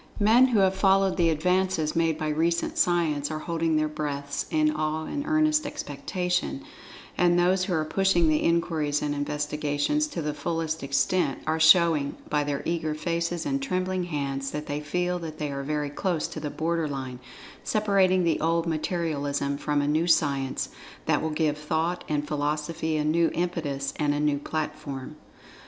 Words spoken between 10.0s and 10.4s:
to the